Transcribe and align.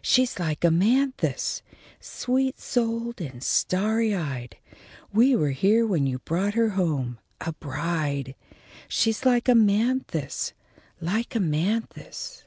She's 0.00 0.38
like 0.38 0.64
Amanthis, 0.64 1.60
sweet 2.00 2.58
souled 2.58 3.20
and 3.20 3.42
starry 3.44 4.14
eyed; 4.14 4.56
we 5.12 5.36
were 5.36 5.50
here 5.50 5.86
when 5.86 6.06
you 6.06 6.18
brought 6.20 6.54
her 6.54 6.70
home, 6.70 7.18
a 7.42 7.52
bride. 7.52 8.34
She's 8.88 9.26
like 9.26 9.50
Amanthis! 9.50 10.54
Like 10.98 11.36
Amanthis!" 11.36 12.44